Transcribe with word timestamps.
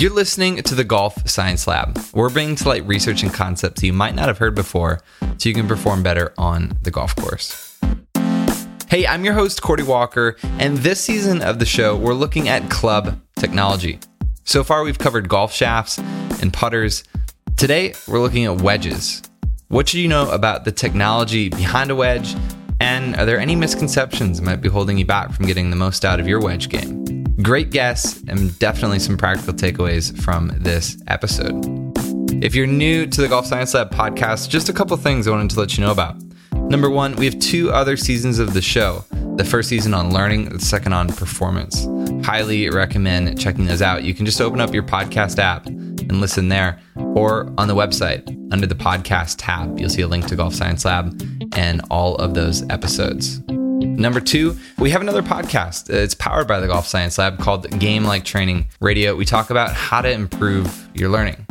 You're 0.00 0.14
listening 0.14 0.62
to 0.62 0.74
the 0.74 0.82
Golf 0.82 1.28
Science 1.28 1.66
Lab. 1.66 2.00
We're 2.14 2.30
bringing 2.30 2.56
to 2.56 2.68
light 2.70 2.86
research 2.86 3.22
and 3.22 3.30
concepts 3.30 3.82
you 3.82 3.92
might 3.92 4.14
not 4.14 4.28
have 4.28 4.38
heard 4.38 4.54
before 4.54 5.02
so 5.36 5.46
you 5.46 5.54
can 5.54 5.68
perform 5.68 6.02
better 6.02 6.32
on 6.38 6.72
the 6.80 6.90
golf 6.90 7.14
course. 7.16 7.78
Hey, 8.88 9.06
I'm 9.06 9.26
your 9.26 9.34
host, 9.34 9.60
Cordie 9.60 9.82
Walker, 9.82 10.38
and 10.58 10.78
this 10.78 11.02
season 11.02 11.42
of 11.42 11.58
the 11.58 11.66
show, 11.66 11.94
we're 11.94 12.14
looking 12.14 12.48
at 12.48 12.70
club 12.70 13.20
technology. 13.36 13.98
So 14.44 14.64
far, 14.64 14.84
we've 14.84 14.98
covered 14.98 15.28
golf 15.28 15.52
shafts 15.52 15.98
and 15.98 16.50
putters. 16.50 17.04
Today, 17.58 17.92
we're 18.08 18.20
looking 18.20 18.46
at 18.46 18.62
wedges. 18.62 19.20
What 19.68 19.86
should 19.86 20.00
you 20.00 20.08
know 20.08 20.30
about 20.30 20.64
the 20.64 20.72
technology 20.72 21.50
behind 21.50 21.90
a 21.90 21.94
wedge? 21.94 22.34
And 22.80 23.16
are 23.16 23.26
there 23.26 23.38
any 23.38 23.54
misconceptions 23.54 24.40
that 24.40 24.46
might 24.46 24.62
be 24.62 24.70
holding 24.70 24.96
you 24.96 25.04
back 25.04 25.30
from 25.30 25.44
getting 25.44 25.68
the 25.68 25.76
most 25.76 26.06
out 26.06 26.20
of 26.20 26.26
your 26.26 26.40
wedge 26.40 26.70
game? 26.70 26.99
Great 27.42 27.70
guests 27.70 28.22
and 28.28 28.58
definitely 28.58 28.98
some 28.98 29.16
practical 29.16 29.54
takeaways 29.54 30.18
from 30.20 30.48
this 30.58 30.96
episode. 31.06 31.64
If 32.44 32.54
you're 32.54 32.66
new 32.66 33.06
to 33.06 33.20
the 33.20 33.28
Golf 33.28 33.46
Science 33.46 33.72
Lab 33.72 33.90
podcast, 33.90 34.48
just 34.48 34.68
a 34.68 34.72
couple 34.72 34.96
things 34.96 35.26
I 35.26 35.30
wanted 35.30 35.50
to 35.50 35.60
let 35.60 35.78
you 35.78 35.84
know 35.84 35.92
about. 35.92 36.16
Number 36.52 36.90
one, 36.90 37.14
we 37.16 37.24
have 37.26 37.38
two 37.38 37.70
other 37.70 37.96
seasons 37.96 38.40
of 38.40 38.52
the 38.52 38.60
show. 38.60 39.04
The 39.36 39.44
first 39.44 39.68
season 39.68 39.94
on 39.94 40.12
learning, 40.12 40.48
the 40.48 40.58
second 40.58 40.92
on 40.92 41.08
performance. 41.08 41.86
Highly 42.26 42.68
recommend 42.68 43.40
checking 43.40 43.66
those 43.66 43.80
out. 43.80 44.02
You 44.02 44.12
can 44.12 44.26
just 44.26 44.40
open 44.40 44.60
up 44.60 44.74
your 44.74 44.82
podcast 44.82 45.38
app 45.38 45.66
and 45.66 46.20
listen 46.20 46.48
there, 46.48 46.80
or 46.96 47.52
on 47.56 47.68
the 47.68 47.74
website 47.74 48.28
under 48.52 48.66
the 48.66 48.74
podcast 48.74 49.36
tab. 49.38 49.78
You'll 49.78 49.88
see 49.88 50.02
a 50.02 50.08
link 50.08 50.26
to 50.26 50.36
Golf 50.36 50.54
Science 50.54 50.84
Lab 50.84 51.22
and 51.54 51.80
all 51.90 52.16
of 52.16 52.34
those 52.34 52.68
episodes. 52.68 53.40
Number 54.00 54.18
two, 54.18 54.56
we 54.78 54.88
have 54.92 55.02
another 55.02 55.22
podcast. 55.22 55.90
It's 55.90 56.14
powered 56.14 56.48
by 56.48 56.58
the 56.58 56.66
Golf 56.66 56.86
Science 56.86 57.18
Lab 57.18 57.38
called 57.38 57.68
Game 57.78 58.02
Like 58.02 58.24
Training 58.24 58.66
Radio. 58.80 59.14
We 59.14 59.26
talk 59.26 59.50
about 59.50 59.74
how 59.74 60.00
to 60.00 60.10
improve 60.10 60.88
your 60.94 61.10
learning. 61.10 61.46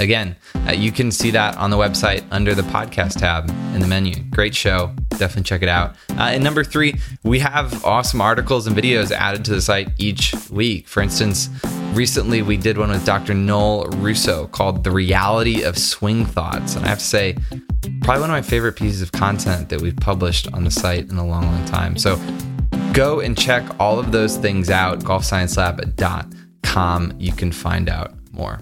Again, 0.00 0.34
uh, 0.66 0.72
you 0.72 0.90
can 0.90 1.12
see 1.12 1.30
that 1.30 1.56
on 1.56 1.70
the 1.70 1.76
website 1.76 2.24
under 2.32 2.52
the 2.52 2.62
podcast 2.62 3.20
tab 3.20 3.48
in 3.48 3.80
the 3.80 3.86
menu. 3.86 4.16
Great 4.30 4.56
show. 4.56 4.92
Definitely 5.10 5.44
check 5.44 5.62
it 5.62 5.68
out. 5.68 5.94
Uh, 6.10 6.30
and 6.32 6.42
number 6.42 6.64
three, 6.64 6.96
we 7.22 7.38
have 7.38 7.84
awesome 7.84 8.20
articles 8.20 8.66
and 8.66 8.76
videos 8.76 9.12
added 9.12 9.44
to 9.44 9.52
the 9.52 9.62
site 9.62 9.88
each 9.96 10.34
week. 10.50 10.88
For 10.88 11.00
instance, 11.00 11.48
recently 11.92 12.42
we 12.42 12.56
did 12.56 12.76
one 12.76 12.90
with 12.90 13.06
Dr. 13.06 13.34
Noel 13.34 13.84
Rousseau 13.98 14.48
called 14.48 14.82
The 14.82 14.90
Reality 14.90 15.62
of 15.62 15.78
Swing 15.78 16.26
Thoughts. 16.26 16.74
And 16.74 16.84
I 16.84 16.88
have 16.88 16.98
to 16.98 17.04
say, 17.04 17.36
probably 18.04 18.20
one 18.20 18.30
of 18.30 18.34
my 18.34 18.42
favorite 18.42 18.74
pieces 18.74 19.00
of 19.00 19.10
content 19.12 19.70
that 19.70 19.80
we've 19.80 19.96
published 19.96 20.52
on 20.52 20.64
the 20.64 20.70
site 20.70 21.10
in 21.10 21.16
a 21.16 21.26
long, 21.26 21.46
long 21.46 21.64
time. 21.64 21.96
So 21.96 22.20
go 22.92 23.20
and 23.20 23.34
check 23.36 23.64
all 23.80 23.98
of 23.98 24.12
those 24.12 24.36
things 24.36 24.68
out, 24.68 24.98
golfsciencelab.com. 25.00 27.14
You 27.18 27.32
can 27.32 27.50
find 27.50 27.88
out 27.88 28.12
more. 28.30 28.60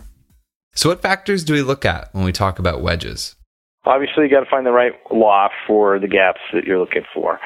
So, 0.74 0.88
what 0.88 1.02
factors 1.02 1.42
do 1.42 1.54
we 1.54 1.62
look 1.62 1.84
at 1.84 2.14
when 2.14 2.22
we 2.24 2.30
talk 2.30 2.60
about 2.60 2.82
wedges? 2.82 3.34
Obviously, 3.84 4.22
you 4.24 4.30
got 4.30 4.44
to 4.44 4.50
find 4.50 4.64
the 4.64 4.70
right 4.70 4.92
loft 5.12 5.54
for 5.66 5.98
the 5.98 6.06
gaps 6.06 6.38
that 6.54 6.62
you're 6.64 6.78
looking 6.78 7.02
for. 7.12 7.40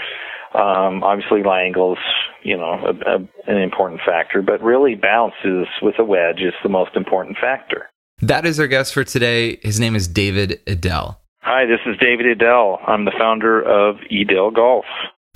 Um, 0.54 1.02
obviously, 1.02 1.42
lie 1.42 1.62
angles, 1.62 1.96
you 2.42 2.58
know, 2.58 2.74
a, 2.84 2.90
a, 3.10 3.16
an 3.46 3.56
important 3.56 4.02
factor, 4.06 4.42
but 4.42 4.62
really 4.62 4.96
bounce 4.96 5.32
is 5.44 5.66
with 5.82 5.98
a 5.98 6.04
wedge 6.04 6.40
is 6.40 6.52
the 6.62 6.68
most 6.68 6.94
important 6.94 7.38
factor. 7.40 7.88
That 8.20 8.44
is 8.46 8.60
our 8.60 8.66
guest 8.66 8.92
for 8.94 9.02
today. 9.02 9.58
His 9.62 9.80
name 9.80 9.96
is 9.96 10.06
David 10.06 10.60
Edel. 10.66 11.18
Hi, 11.48 11.64
this 11.64 11.78
is 11.86 11.96
David 12.00 12.26
Edel. 12.26 12.80
I'm 12.88 13.04
the 13.04 13.12
founder 13.16 13.62
of 13.62 13.98
Edel 14.10 14.50
Golf. 14.50 14.84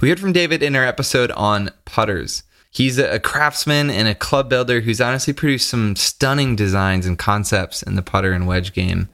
We 0.00 0.08
heard 0.08 0.18
from 0.18 0.32
David 0.32 0.60
in 0.60 0.74
our 0.74 0.84
episode 0.84 1.30
on 1.30 1.70
putters. 1.84 2.42
He's 2.72 2.98
a 2.98 3.20
craftsman 3.20 3.90
and 3.90 4.08
a 4.08 4.16
club 4.16 4.48
builder 4.50 4.80
who's 4.80 5.00
honestly 5.00 5.32
produced 5.32 5.68
some 5.68 5.94
stunning 5.94 6.56
designs 6.56 7.06
and 7.06 7.16
concepts 7.16 7.84
in 7.84 7.94
the 7.94 8.02
putter 8.02 8.32
and 8.32 8.48
wedge 8.48 8.72
game. 8.72 9.08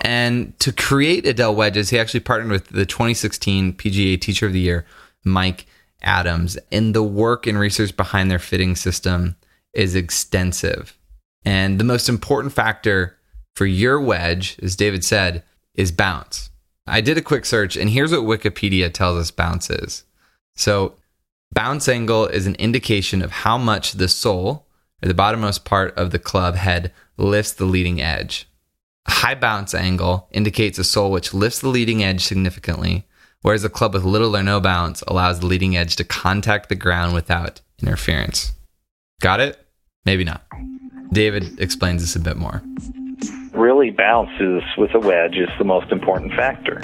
And 0.00 0.58
to 0.58 0.72
create 0.72 1.24
Edel 1.24 1.54
wedges, 1.54 1.90
he 1.90 2.00
actually 2.00 2.18
partnered 2.18 2.50
with 2.50 2.66
the 2.70 2.84
2016 2.84 3.74
PGA 3.74 4.20
Teacher 4.20 4.46
of 4.46 4.54
the 4.54 4.58
Year, 4.58 4.86
Mike 5.22 5.66
Adams. 6.02 6.58
And 6.72 6.96
the 6.96 7.04
work 7.04 7.46
and 7.46 7.60
research 7.60 7.96
behind 7.96 8.28
their 8.28 8.40
fitting 8.40 8.74
system 8.74 9.36
is 9.72 9.94
extensive. 9.94 10.98
And 11.44 11.78
the 11.78 11.84
most 11.84 12.08
important 12.08 12.52
factor 12.52 13.15
for 13.56 13.66
your 13.66 14.00
wedge, 14.00 14.56
as 14.62 14.76
David 14.76 15.04
said, 15.04 15.42
is 15.74 15.90
bounce. 15.90 16.50
I 16.86 17.00
did 17.00 17.18
a 17.18 17.22
quick 17.22 17.44
search, 17.44 17.76
and 17.76 17.90
here's 17.90 18.12
what 18.12 18.20
Wikipedia 18.20 18.92
tells 18.92 19.18
us 19.18 19.30
bounce 19.32 19.68
is. 19.70 20.04
So, 20.54 20.94
Bounce 21.52 21.88
angle 21.88 22.26
is 22.26 22.46
an 22.46 22.54
indication 22.56 23.22
of 23.22 23.30
how 23.30 23.56
much 23.56 23.92
the 23.92 24.08
sole, 24.08 24.66
or 25.02 25.08
the 25.08 25.14
bottommost 25.14 25.64
part 25.64 25.96
of 25.96 26.10
the 26.10 26.18
club 26.18 26.54
head, 26.54 26.92
lifts 27.16 27.52
the 27.52 27.64
leading 27.64 28.00
edge. 28.00 28.46
A 29.06 29.12
high 29.12 29.34
bounce 29.34 29.74
angle 29.74 30.28
indicates 30.32 30.78
a 30.78 30.84
sole 30.84 31.10
which 31.10 31.32
lifts 31.32 31.60
the 31.60 31.68
leading 31.68 32.02
edge 32.02 32.22
significantly, 32.22 33.06
whereas 33.42 33.64
a 33.64 33.70
club 33.70 33.94
with 33.94 34.04
little 34.04 34.36
or 34.36 34.42
no 34.42 34.60
bounce 34.60 35.02
allows 35.08 35.40
the 35.40 35.46
leading 35.46 35.76
edge 35.76 35.96
to 35.96 36.04
contact 36.04 36.68
the 36.68 36.74
ground 36.74 37.14
without 37.14 37.60
interference. 37.80 38.52
Got 39.20 39.40
it? 39.40 39.58
Maybe 40.04 40.24
not. 40.24 40.44
David 41.12 41.58
explains 41.60 42.02
this 42.02 42.16
a 42.16 42.20
bit 42.20 42.36
more. 42.36 42.62
Really, 43.56 43.90
bounces 43.90 44.62
with 44.76 44.94
a 44.94 45.00
wedge 45.00 45.36
is 45.36 45.48
the 45.58 45.64
most 45.64 45.90
important 45.90 46.32
factor 46.34 46.82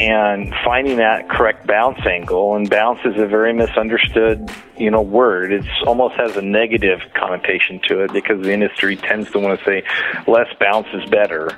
and 0.00 0.54
finding 0.64 0.96
that 0.96 1.28
correct 1.28 1.66
bounce 1.66 1.98
angle 2.06 2.56
and 2.56 2.70
bounce 2.70 3.00
is 3.04 3.20
a 3.20 3.26
very 3.26 3.52
misunderstood 3.52 4.50
you 4.78 4.90
know 4.90 5.02
word 5.02 5.52
It 5.52 5.64
almost 5.86 6.14
has 6.16 6.36
a 6.36 6.42
negative 6.42 7.00
connotation 7.14 7.80
to 7.88 8.04
it 8.04 8.12
because 8.12 8.42
the 8.42 8.52
industry 8.52 8.96
tends 8.96 9.30
to 9.32 9.38
want 9.38 9.58
to 9.58 9.64
say 9.64 9.82
less 10.26 10.48
bounce 10.58 10.86
is 10.94 11.08
better 11.10 11.50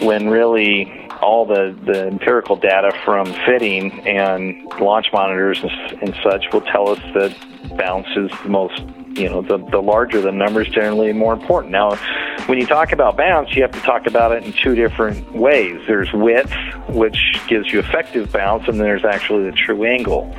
when 0.00 0.30
really 0.30 1.06
all 1.20 1.44
the, 1.44 1.76
the 1.84 2.06
empirical 2.06 2.56
data 2.56 2.92
from 3.04 3.26
fitting 3.46 4.06
and 4.08 4.64
launch 4.80 5.08
monitors 5.12 5.62
and, 5.62 6.02
and 6.02 6.14
such 6.22 6.46
will 6.52 6.62
tell 6.62 6.88
us 6.88 7.00
that 7.12 7.36
bounce 7.76 8.08
is 8.16 8.30
the 8.42 8.48
most 8.48 8.82
you 9.14 9.28
know, 9.28 9.42
the, 9.42 9.58
the 9.70 9.80
larger 9.80 10.20
the 10.20 10.32
numbers, 10.32 10.68
generally 10.68 11.12
more 11.12 11.32
important. 11.32 11.72
Now, 11.72 11.98
when 12.46 12.58
you 12.58 12.66
talk 12.66 12.92
about 12.92 13.16
bounce, 13.16 13.54
you 13.54 13.62
have 13.62 13.72
to 13.72 13.80
talk 13.80 14.06
about 14.06 14.32
it 14.32 14.44
in 14.44 14.52
two 14.52 14.74
different 14.74 15.32
ways. 15.32 15.80
There's 15.86 16.12
width, 16.12 16.52
which 16.88 17.18
gives 17.48 17.72
you 17.72 17.78
effective 17.78 18.32
bounce, 18.32 18.68
and 18.68 18.78
then 18.78 18.86
there's 18.86 19.04
actually 19.04 19.50
the 19.50 19.56
true 19.56 19.84
angle. 19.84 20.34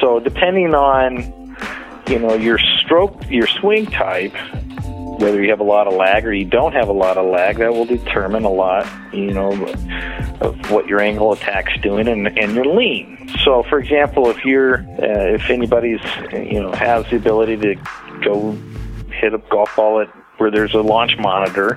So, 0.00 0.20
depending 0.20 0.74
on 0.74 1.56
you 2.08 2.18
know 2.18 2.34
your 2.34 2.58
stroke, 2.58 3.28
your 3.30 3.46
swing 3.46 3.86
type, 3.86 4.34
whether 5.18 5.42
you 5.42 5.50
have 5.50 5.60
a 5.60 5.64
lot 5.64 5.86
of 5.86 5.94
lag 5.94 6.26
or 6.26 6.32
you 6.32 6.44
don't 6.44 6.72
have 6.72 6.88
a 6.88 6.92
lot 6.92 7.16
of 7.16 7.26
lag, 7.26 7.56
that 7.56 7.72
will 7.72 7.86
determine 7.86 8.44
a 8.44 8.50
lot, 8.50 8.86
you 9.14 9.32
know, 9.32 9.50
of 10.40 10.70
what 10.70 10.86
your 10.86 11.00
angle 11.00 11.32
attack's 11.32 11.72
doing 11.80 12.06
and, 12.06 12.26
and 12.38 12.54
your 12.54 12.66
lean. 12.66 13.30
So, 13.44 13.62
for 13.62 13.78
example, 13.78 14.28
if 14.28 14.44
you're, 14.44 14.80
uh, 14.80 15.34
if 15.34 15.48
anybody's, 15.48 16.00
you 16.32 16.60
know, 16.60 16.72
has 16.72 17.08
the 17.10 17.16
ability 17.16 17.56
to 17.56 17.74
go 18.22 18.52
hit 19.10 19.32
a 19.32 19.38
golf 19.50 19.74
ball 19.74 20.00
at 20.00 20.12
where 20.38 20.50
there's 20.50 20.74
a 20.74 20.80
launch 20.80 21.16
monitor, 21.18 21.72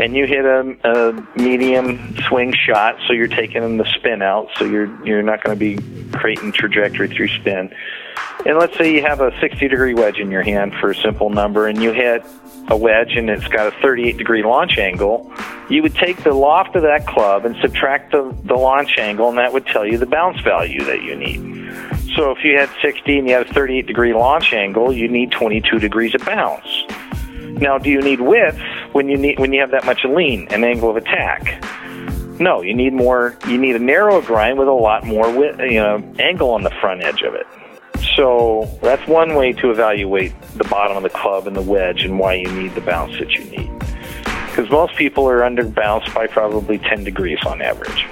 and 0.00 0.14
you 0.14 0.26
hit 0.26 0.44
a, 0.44 0.76
a 0.84 1.38
medium 1.38 2.16
swing 2.28 2.52
shot, 2.52 2.96
so 3.06 3.12
you're 3.12 3.28
taking 3.28 3.76
the 3.76 3.86
spin 3.96 4.22
out, 4.22 4.48
so 4.58 4.64
you're 4.64 5.04
you're 5.06 5.22
not 5.22 5.42
going 5.42 5.58
to 5.58 5.60
be 5.60 6.10
creating 6.12 6.52
trajectory 6.52 7.08
through 7.08 7.28
spin. 7.28 7.74
And 8.46 8.58
let's 8.58 8.76
say 8.76 8.94
you 8.94 9.02
have 9.02 9.20
a 9.20 9.32
60 9.40 9.68
degree 9.68 9.94
wedge 9.94 10.18
in 10.18 10.30
your 10.30 10.42
hand 10.42 10.74
for 10.74 10.90
a 10.90 10.94
simple 10.94 11.30
number, 11.30 11.66
and 11.66 11.82
you 11.82 11.92
hit 11.92 12.24
a 12.68 12.76
wedge 12.76 13.14
and 13.16 13.28
it's 13.28 13.46
got 13.48 13.66
a 13.66 13.70
38 13.82 14.16
degree 14.16 14.42
launch 14.42 14.78
angle, 14.78 15.30
you 15.68 15.82
would 15.82 15.94
take 15.94 16.22
the 16.24 16.32
loft 16.32 16.74
of 16.76 16.82
that 16.82 17.06
club 17.06 17.44
and 17.44 17.56
subtract 17.60 18.12
the, 18.12 18.36
the 18.44 18.54
launch 18.54 18.96
angle, 18.98 19.28
and 19.28 19.38
that 19.38 19.52
would 19.52 19.66
tell 19.66 19.86
you 19.86 19.98
the 19.98 20.06
bounce 20.06 20.40
value 20.40 20.82
that 20.84 21.02
you 21.02 21.14
need. 21.14 21.54
So 22.16 22.30
if 22.30 22.44
you 22.44 22.56
had 22.56 22.70
60 22.80 23.18
and 23.18 23.28
you 23.28 23.34
had 23.34 23.48
a 23.48 23.52
38 23.52 23.86
degree 23.86 24.14
launch 24.14 24.52
angle, 24.52 24.92
you 24.92 25.08
need 25.08 25.30
22 25.32 25.78
degrees 25.78 26.14
of 26.14 26.24
bounce. 26.24 26.84
Now, 27.60 27.78
do 27.78 27.90
you 27.90 28.00
need 28.00 28.20
width 28.20 28.58
when 28.92 29.08
you 29.08 29.16
need 29.16 29.38
when 29.38 29.52
you 29.52 29.60
have 29.60 29.70
that 29.70 29.84
much 29.84 30.04
lean, 30.04 30.48
an 30.48 30.64
angle 30.64 30.90
of 30.90 30.96
attack? 30.96 31.62
No, 32.40 32.62
you 32.62 32.74
need 32.74 32.92
more. 32.92 33.36
You 33.46 33.58
need 33.58 33.76
a 33.76 33.78
narrow 33.78 34.20
grind 34.20 34.58
with 34.58 34.68
a 34.68 34.72
lot 34.72 35.04
more 35.04 35.30
width, 35.36 35.60
you 35.60 35.80
know, 35.80 36.02
angle 36.18 36.50
on 36.50 36.62
the 36.62 36.70
front 36.80 37.02
edge 37.04 37.22
of 37.22 37.34
it. 37.34 37.46
So 38.16 38.68
that's 38.82 39.06
one 39.08 39.34
way 39.34 39.52
to 39.52 39.70
evaluate 39.70 40.34
the 40.56 40.64
bottom 40.64 40.96
of 40.96 41.02
the 41.02 41.10
club 41.10 41.46
and 41.46 41.56
the 41.56 41.62
wedge 41.62 42.02
and 42.02 42.18
why 42.18 42.34
you 42.34 42.50
need 42.52 42.74
the 42.74 42.80
bounce 42.80 43.18
that 43.18 43.30
you 43.32 43.44
need. 43.44 43.70
Because 44.48 44.70
most 44.70 44.94
people 44.96 45.28
are 45.28 45.42
under 45.42 45.64
bounce 45.64 46.08
by 46.12 46.26
probably 46.26 46.78
10 46.78 47.04
degrees 47.04 47.38
on 47.46 47.62
average. 47.62 48.06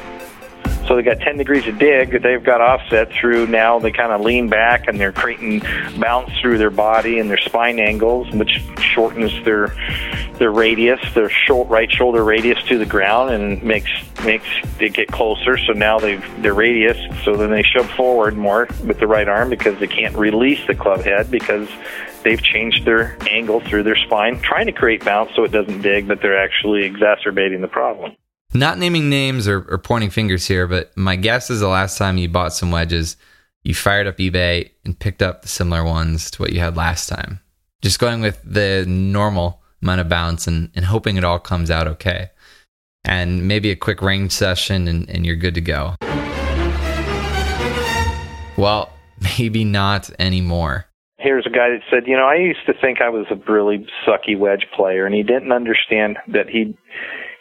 So 0.82 0.88
So 0.92 0.96
they 0.96 1.02
got 1.04 1.20
10 1.20 1.38
degrees 1.38 1.66
of 1.68 1.78
dig 1.78 2.10
that 2.10 2.22
they've 2.22 2.44
got 2.44 2.60
offset 2.60 3.10
through 3.12 3.46
now 3.46 3.78
they 3.78 3.92
kind 3.92 4.12
of 4.12 4.20
lean 4.20 4.50
back 4.50 4.88
and 4.88 5.00
they're 5.00 5.10
creating 5.10 5.62
bounce 5.98 6.30
through 6.38 6.58
their 6.58 6.68
body 6.68 7.18
and 7.18 7.30
their 7.30 7.38
spine 7.52 7.78
angles, 7.78 8.30
which 8.32 8.62
shortens 8.80 9.30
their 9.44 9.76
their 10.38 10.50
radius, 10.50 11.00
their 11.14 11.28
short 11.28 11.68
right 11.68 11.92
shoulder 11.92 12.24
radius 12.24 12.62
to 12.64 12.78
the 12.78 12.86
ground, 12.86 13.30
and 13.30 13.62
makes 13.62 13.90
makes 14.24 14.46
they 14.78 14.88
get 14.88 15.08
closer. 15.08 15.58
So 15.58 15.74
now 15.74 15.98
they've 15.98 16.24
their 16.42 16.54
radius. 16.54 16.96
So 17.24 17.36
then 17.36 17.50
they 17.50 17.62
shove 17.62 17.90
forward 17.90 18.38
more 18.38 18.68
with 18.86 18.98
the 19.00 19.06
right 19.06 19.28
arm 19.28 19.50
because 19.50 19.78
they 19.80 19.86
can't 19.86 20.16
release 20.16 20.66
the 20.66 20.74
club 20.74 21.02
head 21.02 21.30
because 21.30 21.68
they've 22.24 22.42
changed 22.42 22.86
their 22.86 23.18
angle 23.28 23.60
through 23.60 23.82
their 23.82 23.96
spine, 23.96 24.40
trying 24.40 24.66
to 24.66 24.72
create 24.72 25.04
bounce 25.04 25.30
so 25.36 25.44
it 25.44 25.52
doesn't 25.52 25.82
dig, 25.82 26.08
but 26.08 26.22
they're 26.22 26.42
actually 26.42 26.84
exacerbating 26.84 27.60
the 27.60 27.68
problem. 27.68 28.16
Not 28.54 28.78
naming 28.78 29.10
names 29.10 29.46
or, 29.46 29.66
or 29.68 29.78
pointing 29.78 30.10
fingers 30.10 30.46
here, 30.46 30.66
but 30.66 30.96
my 30.96 31.16
guess 31.16 31.50
is 31.50 31.60
the 31.60 31.68
last 31.68 31.98
time 31.98 32.16
you 32.16 32.28
bought 32.28 32.54
some 32.54 32.70
wedges, 32.70 33.16
you 33.64 33.74
fired 33.74 34.06
up 34.06 34.18
eBay 34.18 34.70
and 34.84 34.98
picked 34.98 35.22
up 35.22 35.42
the 35.42 35.48
similar 35.48 35.84
ones 35.84 36.30
to 36.32 36.42
what 36.42 36.52
you 36.52 36.60
had 36.60 36.76
last 36.76 37.08
time. 37.08 37.40
Just 37.80 37.98
going 37.98 38.20
with 38.20 38.40
the 38.44 38.84
normal 38.86 39.60
amount 39.82 40.00
of 40.00 40.08
bounce 40.08 40.46
and, 40.46 40.70
and 40.74 40.84
hoping 40.84 41.16
it 41.16 41.24
all 41.24 41.38
comes 41.38 41.70
out 41.70 41.86
okay. 41.86 42.30
And 43.04 43.48
maybe 43.48 43.70
a 43.70 43.76
quick 43.76 44.00
range 44.00 44.32
session 44.32 44.86
and, 44.86 45.08
and 45.10 45.26
you're 45.26 45.36
good 45.36 45.54
to 45.54 45.60
go. 45.60 45.96
Well, 48.56 48.92
maybe 49.38 49.64
not 49.64 50.10
anymore 50.18 50.86
here's 51.22 51.46
a 51.46 51.50
guy 51.50 51.70
that 51.70 51.80
said, 51.90 52.06
you 52.06 52.16
know, 52.16 52.26
I 52.26 52.34
used 52.34 52.66
to 52.66 52.74
think 52.74 53.00
I 53.00 53.08
was 53.08 53.26
a 53.30 53.36
really 53.50 53.86
sucky 54.06 54.36
wedge 54.36 54.66
player, 54.74 55.06
and 55.06 55.14
he 55.14 55.22
didn't 55.22 55.52
understand 55.52 56.18
that 56.28 56.48
he 56.48 56.76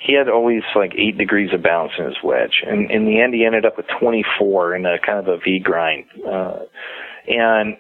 he 0.02 0.14
had 0.14 0.28
always 0.28 0.64
like 0.76 0.94
eight 0.98 1.18
degrees 1.18 1.54
of 1.54 1.62
bounce 1.62 1.92
in 1.98 2.06
his 2.06 2.18
wedge, 2.24 2.64
and 2.66 2.90
in 2.90 3.06
the 3.06 3.22
end, 3.22 3.34
he 3.34 3.46
ended 3.46 3.66
up 3.66 3.78
with 3.78 3.86
24 4.00 4.76
in 4.76 4.86
a 4.86 4.98
kind 5.06 5.20
of 5.20 5.28
a 5.28 5.38
V 5.38 5.60
grind, 5.64 6.06
uh, 6.28 6.60
and 7.28 7.78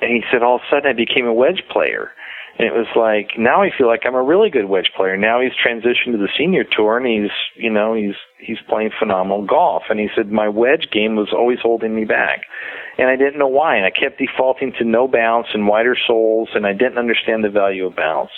and 0.00 0.10
he 0.10 0.22
said 0.30 0.42
all 0.42 0.56
of 0.56 0.62
a 0.62 0.70
sudden 0.70 0.90
I 0.90 0.92
became 0.94 1.26
a 1.26 1.34
wedge 1.34 1.62
player. 1.70 2.10
And 2.58 2.66
it 2.66 2.72
was 2.72 2.88
like 2.94 3.38
now 3.38 3.62
I 3.62 3.70
feel 3.76 3.86
like 3.86 4.02
I'm 4.04 4.14
a 4.14 4.22
really 4.22 4.50
good 4.50 4.66
wedge 4.66 4.90
player. 4.96 5.16
Now 5.16 5.40
he's 5.40 5.52
transitioned 5.52 6.12
to 6.12 6.18
the 6.18 6.28
senior 6.36 6.64
tour 6.64 6.98
and 6.98 7.06
he's 7.06 7.30
you 7.56 7.70
know 7.70 7.94
he's 7.94 8.16
he's 8.38 8.58
playing 8.68 8.90
phenomenal 8.98 9.46
golf. 9.46 9.84
And 9.88 9.98
he 9.98 10.08
said 10.14 10.30
my 10.30 10.48
wedge 10.48 10.88
game 10.92 11.16
was 11.16 11.32
always 11.32 11.58
holding 11.62 11.94
me 11.94 12.04
back, 12.04 12.42
and 12.98 13.08
I 13.08 13.16
didn't 13.16 13.38
know 13.38 13.48
why. 13.48 13.76
And 13.76 13.86
I 13.86 13.90
kept 13.90 14.18
defaulting 14.18 14.72
to 14.78 14.84
no 14.84 15.08
bounce 15.08 15.46
and 15.54 15.68
wider 15.68 15.96
soles, 16.06 16.50
and 16.54 16.66
I 16.66 16.72
didn't 16.72 16.98
understand 16.98 17.44
the 17.44 17.50
value 17.50 17.86
of 17.86 17.96
bounce. 17.96 18.30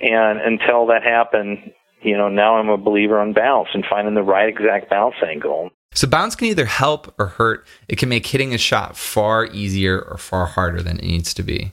And 0.00 0.40
until 0.40 0.86
that 0.86 1.04
happened, 1.04 1.72
you 2.04 2.16
know, 2.16 2.28
now 2.28 2.56
I'm 2.56 2.68
a 2.68 2.76
believer 2.76 3.18
on 3.18 3.32
bounce 3.32 3.68
and 3.74 3.84
finding 3.88 4.14
the 4.14 4.22
right 4.22 4.48
exact 4.48 4.90
bounce 4.90 5.16
angle. 5.26 5.70
So 5.94 6.08
bounce 6.08 6.34
can 6.34 6.48
either 6.48 6.66
help 6.66 7.14
or 7.18 7.26
hurt. 7.26 7.66
It 7.88 7.98
can 7.98 8.08
make 8.08 8.26
hitting 8.26 8.52
a 8.52 8.58
shot 8.58 8.96
far 8.96 9.46
easier 9.46 10.00
or 10.00 10.18
far 10.18 10.46
harder 10.46 10.82
than 10.82 10.98
it 10.98 11.04
needs 11.04 11.32
to 11.34 11.42
be. 11.42 11.72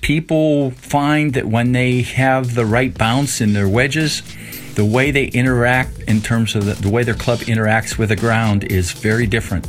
People 0.00 0.72
find 0.72 1.34
that 1.34 1.46
when 1.46 1.72
they 1.72 2.02
have 2.02 2.54
the 2.54 2.64
right 2.64 2.96
bounce 2.96 3.40
in 3.40 3.52
their 3.52 3.68
wedges, 3.68 4.22
the 4.74 4.84
way 4.84 5.10
they 5.10 5.26
interact 5.26 5.98
in 6.08 6.20
terms 6.20 6.54
of 6.54 6.64
the, 6.64 6.74
the 6.74 6.90
way 6.90 7.02
their 7.02 7.14
club 7.14 7.40
interacts 7.40 7.98
with 7.98 8.08
the 8.08 8.16
ground 8.16 8.64
is 8.64 8.92
very 8.92 9.26
different, 9.26 9.68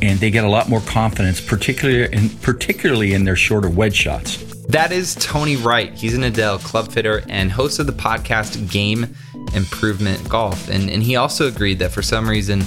and 0.00 0.20
they 0.20 0.30
get 0.30 0.44
a 0.44 0.48
lot 0.48 0.68
more 0.68 0.80
confidence, 0.82 1.40
particularly 1.40 2.10
in, 2.12 2.30
particularly 2.38 3.12
in 3.12 3.24
their 3.24 3.36
shorter 3.36 3.68
wedge 3.68 3.96
shots. 3.96 4.53
That 4.68 4.92
is 4.92 5.14
Tony 5.16 5.56
Wright. 5.56 5.92
He's 5.94 6.14
an 6.14 6.24
Edel 6.24 6.58
club 6.58 6.90
fitter 6.90 7.22
and 7.28 7.52
host 7.52 7.78
of 7.78 7.86
the 7.86 7.92
podcast 7.92 8.70
Game 8.70 9.14
Improvement 9.54 10.26
Golf, 10.28 10.68
and 10.68 10.90
and 10.90 11.02
he 11.02 11.16
also 11.16 11.46
agreed 11.46 11.78
that 11.80 11.92
for 11.92 12.02
some 12.02 12.28
reason 12.28 12.64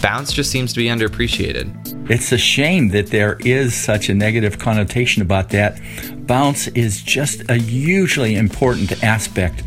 bounce 0.00 0.32
just 0.32 0.50
seems 0.50 0.72
to 0.72 0.78
be 0.78 0.86
underappreciated. 0.86 2.10
It's 2.10 2.32
a 2.32 2.38
shame 2.38 2.88
that 2.90 3.08
there 3.08 3.36
is 3.40 3.74
such 3.74 4.08
a 4.08 4.14
negative 4.14 4.58
connotation 4.58 5.20
about 5.22 5.50
that. 5.50 5.78
Bounce 6.26 6.68
is 6.68 7.02
just 7.02 7.48
a 7.50 7.56
hugely 7.56 8.34
important 8.34 9.04
aspect 9.04 9.60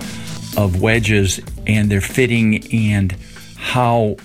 of 0.58 0.82
wedges 0.82 1.40
and 1.68 1.92
their 1.92 2.02
fitting 2.02 2.68
and 2.74 3.16
how 3.58 4.16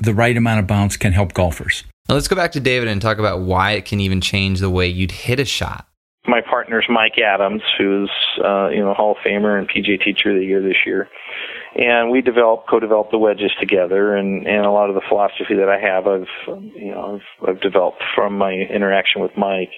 the 0.00 0.14
right 0.14 0.36
amount 0.36 0.60
of 0.60 0.66
bounce 0.66 0.96
can 0.96 1.12
help 1.12 1.34
golfers. 1.34 1.84
Now 2.08 2.14
let's 2.14 2.28
go 2.28 2.36
back 2.36 2.52
to 2.52 2.60
David 2.60 2.88
and 2.88 3.02
talk 3.02 3.18
about 3.18 3.40
why 3.40 3.72
it 3.72 3.84
can 3.84 4.00
even 4.00 4.20
change 4.20 4.60
the 4.60 4.70
way 4.70 4.88
you'd 4.88 5.10
hit 5.10 5.40
a 5.40 5.44
shot. 5.44 5.86
My 6.28 6.40
partner's 6.40 6.86
Mike 6.88 7.18
Adams, 7.18 7.62
who's 7.78 8.10
uh, 8.44 8.68
you 8.68 8.80
know 8.80 8.94
Hall 8.94 9.12
of 9.12 9.18
Famer 9.24 9.58
and 9.58 9.68
PGA 9.68 10.02
Teacher 10.02 10.30
of 10.30 10.36
the 10.36 10.44
Year 10.44 10.60
this 10.60 10.84
year. 10.84 11.08
And 11.76 12.10
we 12.10 12.22
developed 12.22 12.68
co-developed 12.68 13.10
the 13.10 13.18
wedges 13.18 13.52
together 13.60 14.16
and 14.16 14.46
and 14.46 14.64
a 14.64 14.70
lot 14.70 14.88
of 14.88 14.94
the 14.94 15.02
philosophy 15.08 15.54
that 15.54 15.68
I 15.68 15.78
have 15.78 16.06
I've 16.06 16.28
you 16.74 16.90
know 16.92 17.20
I've, 17.42 17.48
I've 17.48 17.60
developed 17.60 18.02
from 18.14 18.38
my 18.38 18.52
interaction 18.52 19.20
with 19.20 19.32
Mike. 19.36 19.72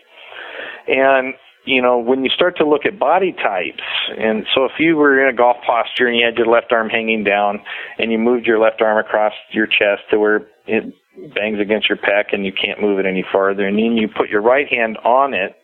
And 0.86 1.34
you 1.68 1.82
know 1.82 1.98
when 1.98 2.24
you 2.24 2.30
start 2.30 2.56
to 2.56 2.66
look 2.66 2.86
at 2.86 2.98
body 2.98 3.32
types 3.32 3.82
and 4.16 4.46
so 4.54 4.64
if 4.64 4.72
you 4.78 4.96
were 4.96 5.22
in 5.22 5.32
a 5.32 5.36
golf 5.36 5.56
posture 5.66 6.06
and 6.06 6.16
you 6.16 6.24
had 6.24 6.36
your 6.36 6.46
left 6.46 6.72
arm 6.72 6.88
hanging 6.88 7.24
down 7.24 7.60
and 7.98 8.10
you 8.10 8.18
moved 8.18 8.46
your 8.46 8.58
left 8.58 8.80
arm 8.80 8.98
across 8.98 9.32
your 9.52 9.66
chest 9.66 10.02
to 10.10 10.18
where 10.18 10.46
it 10.66 10.94
bangs 11.34 11.60
against 11.60 11.88
your 11.88 11.98
pec 11.98 12.32
and 12.32 12.46
you 12.46 12.52
can't 12.52 12.80
move 12.80 12.98
it 12.98 13.06
any 13.06 13.24
farther 13.30 13.66
and 13.66 13.76
then 13.78 13.96
you 13.96 14.08
put 14.08 14.28
your 14.30 14.40
right 14.40 14.68
hand 14.68 14.96
on 15.04 15.34
it 15.34 15.56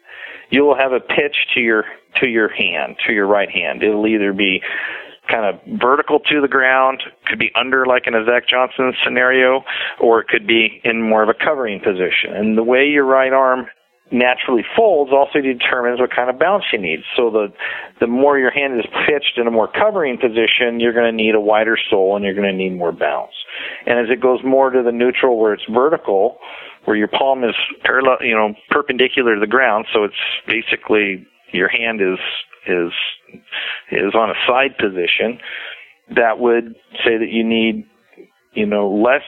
you 0.51 0.65
will 0.65 0.77
have 0.77 0.93
a 0.93 1.01
pitch 1.01 1.37
to 1.55 1.61
your 1.61 1.85
to 2.21 2.27
your 2.27 2.49
hand 2.49 2.97
to 3.07 3.13
your 3.13 3.27
right 3.27 3.51
hand 3.51 3.83
it'll 3.83 4.07
either 4.07 4.33
be 4.33 4.61
kind 5.31 5.47
of 5.47 5.61
vertical 5.81 6.21
to 6.21 6.41
the 6.41 6.49
ground, 6.49 7.03
could 7.27 7.39
be 7.39 7.51
under 7.55 7.87
like 7.87 8.07
in 8.07 8.15
a 8.15 8.25
Zach 8.25 8.49
Johnson 8.49 8.93
scenario, 9.05 9.63
or 10.01 10.21
it 10.21 10.29
could 10.29 10.47
be 10.47 10.81
in 10.85 11.03
more 11.03 11.23
of 11.23 11.29
a 11.29 11.35
covering 11.35 11.81
position. 11.81 12.35
And 12.35 12.59
the 12.59 12.63
way 12.63 12.85
your 12.87 13.05
right 13.05 13.33
arm 13.33 13.67
naturally 14.13 14.65
folds 14.77 15.11
also 15.13 15.41
determines 15.41 15.99
what 15.99 16.11
kind 16.15 16.29
of 16.29 16.39
bounce 16.39 16.65
you 16.73 16.79
need. 16.79 17.01
So 17.17 17.31
the 17.31 17.53
the 18.01 18.07
more 18.07 18.39
your 18.39 18.51
hand 18.51 18.79
is 18.79 18.87
pitched 19.07 19.39
in 19.39 19.47
a 19.47 19.51
more 19.51 19.69
covering 19.69 20.19
position, 20.19 20.79
you're 20.79 20.93
going 20.93 21.11
to 21.11 21.17
need 21.17 21.35
a 21.35 21.41
wider 21.41 21.79
sole 21.91 22.17
and 22.17 22.25
you're 22.25 22.35
going 22.35 22.51
to 22.51 22.57
need 22.57 22.77
more 22.77 22.93
bounce. 22.93 23.33
And 23.87 23.99
as 23.99 24.07
it 24.11 24.21
goes 24.21 24.41
more 24.45 24.71
to 24.71 24.83
the 24.83 24.93
neutral 24.93 25.39
where 25.39 25.55
it's 25.55 25.65
vertical, 25.73 26.39
where 26.85 26.97
your 26.97 27.09
palm 27.09 27.45
is 27.45 27.55
parallel, 27.83 28.19
you 28.21 28.35
know, 28.35 28.55
perpendicular 28.71 29.35
to 29.35 29.41
the 29.41 29.47
ground, 29.47 29.87
so 29.93 30.05
it's 30.05 30.15
basically 30.47 31.27
your 31.53 31.69
hand 31.69 32.01
is 32.01 32.19
is 32.67 32.93
is 33.91 34.15
on 34.15 34.31
a 34.31 34.35
side 34.47 34.77
position, 34.79 35.39
that 36.15 36.39
would 36.39 36.75
say 37.05 37.17
that 37.19 37.29
you 37.31 37.45
need, 37.45 37.87
you 38.53 38.67
know, 38.67 38.91
less 38.91 39.23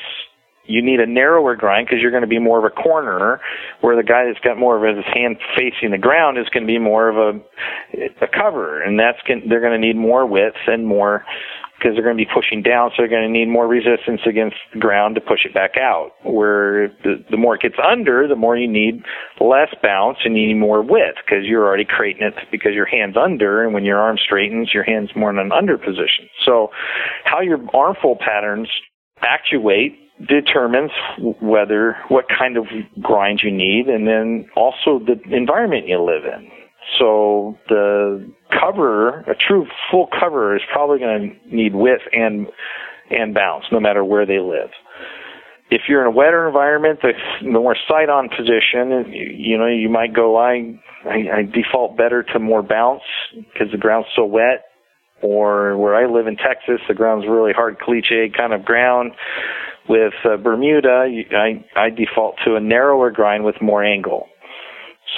you 0.69 0.82
need 0.82 0.99
a 0.99 1.06
narrower 1.06 1.55
grind 1.55 1.87
because 1.87 2.03
you're 2.03 2.11
going 2.11 2.23
to 2.23 2.29
be 2.29 2.41
more 2.41 2.58
of 2.58 2.64
a 2.64 2.75
corner, 2.75 3.41
where 3.82 3.97
the 3.97 4.03
guy 4.03 4.25
that's 4.26 4.41
got 4.44 4.58
more 4.58 4.76
of 4.76 4.97
his 4.97 5.05
hand 5.14 5.37
facing 5.56 5.93
the 5.93 5.99
ground 5.99 6.38
is 6.38 6.49
going 6.49 6.64
to 6.64 6.67
be 6.67 6.79
more 6.79 7.08
of 7.08 7.17
a 7.17 7.38
a 8.20 8.26
cover, 8.26 8.82
and 8.82 8.99
that's 8.99 9.19
going, 9.26 9.43
they're 9.49 9.61
going 9.61 9.81
to 9.81 9.87
need 9.87 9.97
more 9.97 10.26
width 10.26 10.56
and 10.67 10.87
more 10.87 11.25
because 11.78 11.94
they're 11.94 12.05
going 12.05 12.17
to 12.17 12.25
be 12.25 12.31
pushing 12.32 12.62
down, 12.62 12.90
so 12.90 13.02
they're 13.02 13.08
going 13.08 13.26
to 13.26 13.32
need 13.32 13.49
more 13.49 13.67
resistance 13.67 14.20
against 14.26 14.56
the 14.73 14.81
ground 14.81 15.14
to 15.14 15.20
push 15.20 15.44
it 15.44 15.52
back 15.52 15.76
out. 15.76 16.12
Where 16.25 16.88
the, 17.05 17.25
the 17.31 17.37
more 17.37 17.55
it 17.56 17.62
gets 17.62 17.76
under, 17.82 18.26
the 18.26 18.37
more 18.37 18.56
you 18.56 18.69
need 18.69 19.02
less 19.40 19.69
bounce 19.82 20.19
and 20.25 20.37
you 20.37 20.49
need 20.49 20.58
more 20.58 20.82
width 20.82 21.19
because 21.25 21.44
you're 21.44 21.67
already 21.67 21.84
creating 21.84 22.23
it 22.23 22.34
because 22.50 22.73
your 22.73 22.87
hand's 22.87 23.17
under, 23.17 23.65
and 23.65 23.74
when 23.74 23.84
your 23.84 23.98
arm 23.98 24.17
straightens, 24.19 24.70
your 24.72 24.84
hand's 24.84 25.10
more 25.15 25.31
in 25.31 25.39
an 25.39 25.53
under 25.53 25.77
position. 25.77 26.29
So, 26.44 26.69
how 27.24 27.41
your 27.41 27.58
armful 27.74 28.17
patterns 28.17 28.69
actuate 29.20 29.98
determines 30.29 30.91
whether 31.43 31.96
what 32.08 32.24
kind 32.29 32.56
of 32.56 32.65
grind 33.03 33.41
you 33.43 33.51
need, 33.51 33.86
and 33.86 34.06
then 34.06 34.48
also 34.56 34.98
the 34.98 35.20
environment 35.34 35.89
you 35.89 36.01
live 36.01 36.24
in. 36.24 36.51
So 36.98 37.58
the 37.69 38.32
cover, 38.50 39.20
a 39.20 39.34
true 39.34 39.66
full 39.90 40.08
cover, 40.19 40.56
is 40.56 40.62
probably 40.72 40.98
going 40.98 41.40
to 41.40 41.56
need 41.56 41.74
width 41.74 42.02
and 42.12 42.46
and 43.10 43.34
bounce, 43.34 43.64
no 43.70 43.81
matter 43.81 44.05
where 44.05 44.26
they 44.26 44.40
live. 44.40 44.70
If 45.70 45.82
you're 45.88 46.00
in 46.00 46.06
a 46.06 46.10
wetter 46.10 46.46
environment, 46.46 47.00
the, 47.02 47.12
more 47.48 47.76
sight-on 47.88 48.28
position, 48.28 49.12
you, 49.12 49.26
you 49.36 49.58
know, 49.58 49.66
you 49.66 49.88
might 49.88 50.12
go, 50.14 50.36
I, 50.36 50.78
I, 51.05 51.38
I 51.38 51.43
default 51.43 51.96
better 51.96 52.22
to 52.22 52.38
more 52.38 52.62
bounce 52.62 53.02
because 53.34 53.70
the 53.72 53.78
ground's 53.78 54.08
so 54.14 54.24
wet. 54.24 54.64
Or 55.22 55.78
where 55.78 55.94
I 55.94 56.12
live 56.12 56.26
in 56.26 56.36
Texas, 56.36 56.81
the 56.88 56.94
ground's 56.94 57.26
really 57.26 57.52
hard, 57.52 57.78
caliche 57.78 58.36
kind 58.36 58.52
of 58.52 58.64
ground. 58.64 59.12
With 59.88 60.12
uh, 60.24 60.36
Bermuda, 60.36 61.06
I, 61.32 61.64
I 61.74 61.90
default 61.90 62.36
to 62.44 62.56
a 62.56 62.60
narrower 62.60 63.10
grind 63.10 63.44
with 63.44 63.55
more 63.62 63.82
angle. 63.82 64.28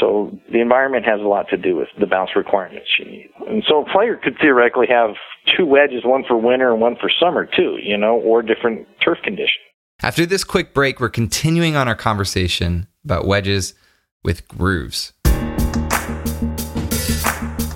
So 0.00 0.38
the 0.52 0.60
environment 0.60 1.04
has 1.06 1.20
a 1.20 1.28
lot 1.28 1.48
to 1.50 1.56
do 1.56 1.76
with 1.76 1.88
the 1.98 2.06
bounce 2.06 2.30
requirements 2.36 2.88
you 2.98 3.04
need. 3.06 3.30
And 3.48 3.64
so 3.68 3.82
a 3.82 3.90
player 3.90 4.16
could 4.22 4.36
theoretically 4.40 4.86
have 4.88 5.10
two 5.56 5.66
wedges, 5.66 6.04
one 6.04 6.24
for 6.26 6.36
winter 6.36 6.72
and 6.72 6.80
one 6.80 6.96
for 7.00 7.10
summer 7.20 7.46
too, 7.46 7.78
you 7.82 7.96
know, 7.96 8.16
or 8.16 8.42
different 8.42 8.86
turf 9.04 9.18
conditions. 9.24 9.64
After 10.02 10.24
this 10.24 10.44
quick 10.44 10.74
break, 10.74 11.00
we're 11.00 11.08
continuing 11.08 11.74
on 11.74 11.88
our 11.88 11.96
conversation 11.96 12.86
about 13.04 13.26
wedges 13.26 13.74
with 14.22 14.46
grooves. 14.46 15.12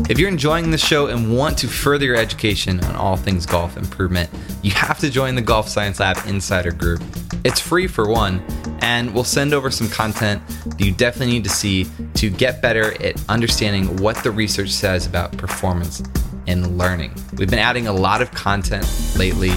If 0.09 0.19
you're 0.19 0.29
enjoying 0.29 0.71
the 0.71 0.79
show 0.79 1.07
and 1.07 1.37
want 1.37 1.59
to 1.59 1.69
further 1.69 2.05
your 2.05 2.17
education 2.17 2.85
on 2.85 2.97
all 2.97 3.17
things 3.17 3.47
golf 3.47 3.77
improvement, 3.77 4.29
you 4.63 4.71
have 4.73 4.99
to 4.99 5.11
join 5.11 5.37
the 5.37 5.43
Golf 5.43 5.69
Science 5.69 6.01
Lab 6.01 6.19
Insider 6.27 6.71
Group 6.71 7.01
It's 7.45 7.61
free 7.61 7.87
for 7.87 8.09
one, 8.09 8.43
and 8.81 9.13
we'll 9.13 9.25
send 9.25 9.53
over 9.53 9.71
some 9.71 9.89
content 9.89 10.47
that 10.67 10.81
you 10.81 10.93
definitely 10.93 11.35
need 11.35 11.45
to 11.45 11.51
see 11.51 11.87
to 12.15 12.31
get 12.31 12.63
better 12.63 12.93
at 13.03 13.23
understanding 13.29 13.97
what 13.97 14.23
the 14.23 14.31
research 14.31 14.71
says 14.71 15.07
about 15.07 15.37
performance 15.37 16.03
and 16.47 16.79
learning. 16.79 17.13
We've 17.37 17.51
been 17.51 17.59
adding 17.59 17.89
a 17.89 17.93
lot 17.93 18.23
of 18.23 18.31
content 18.33 18.87
lately 19.17 19.53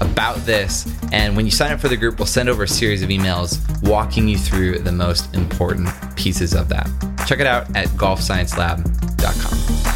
about 0.00 0.36
this, 0.46 0.90
and 1.12 1.36
when 1.36 1.44
you 1.44 1.52
sign 1.52 1.72
up 1.72 1.80
for 1.80 1.88
the 1.88 1.96
group, 1.96 2.18
we'll 2.18 2.26
send 2.26 2.48
over 2.48 2.62
a 2.62 2.68
series 2.68 3.02
of 3.02 3.10
emails 3.10 3.60
walking 3.82 4.28
you 4.28 4.38
through 4.38 4.78
the 4.78 4.92
most 4.92 5.34
important 5.34 5.90
pieces 6.16 6.54
of 6.54 6.68
that. 6.70 6.88
Check 7.26 7.40
it 7.40 7.46
out 7.46 7.76
at 7.76 7.88
golfsciencelab.com. 7.88 9.91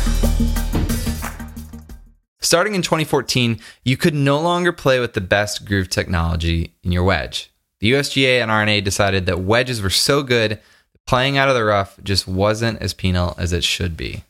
Starting 2.47 2.76
in 2.76 2.83
2014, 2.83 3.59
you 3.83 3.97
could 3.97 4.15
no 4.15 4.41
longer 4.41 4.73
play 4.73 5.00
with 5.00 5.15
the 5.15 5.21
best 5.21 5.67
groove 5.67 5.91
technology 5.91 6.73
in 6.85 6.93
your 6.93 7.03
wedge. 7.03 7.50
The 7.81 7.91
USGA 7.91 8.41
and 8.41 8.53
R&A 8.53 8.81
decided 8.81 9.26
that 9.26 9.41
wedges 9.41 9.83
were 9.83 9.91
so 9.91 10.23
good, 10.23 10.61
playing 11.09 11.37
out 11.37 11.49
of 11.49 11.57
the 11.57 11.65
rough 11.65 11.99
just 12.05 12.29
wasn't 12.29 12.81
as 12.81 12.95
penal 12.95 13.35
as 13.37 13.53
it 13.53 13.65
should 13.65 13.97
be. 13.97 14.23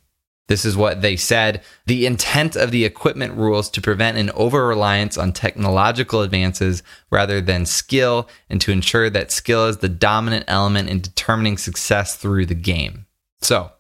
This 0.48 0.64
is 0.64 0.78
what 0.78 1.02
they 1.02 1.14
said. 1.14 1.60
The 1.84 2.06
intent 2.06 2.56
of 2.56 2.70
the 2.70 2.86
equipment 2.86 3.34
rules 3.34 3.68
to 3.68 3.82
prevent 3.82 4.16
an 4.16 4.30
over 4.30 4.66
reliance 4.66 5.18
on 5.18 5.34
technological 5.34 6.22
advances 6.22 6.82
rather 7.10 7.42
than 7.42 7.66
skill 7.66 8.30
and 8.48 8.62
to 8.62 8.72
ensure 8.72 9.10
that 9.10 9.30
skill 9.30 9.66
is 9.66 9.76
the 9.76 9.90
dominant 9.90 10.46
element 10.48 10.88
in 10.88 11.02
determining 11.02 11.58
success 11.58 12.16
through 12.16 12.46
the 12.46 12.54
game. 12.54 13.04
So 13.42 13.72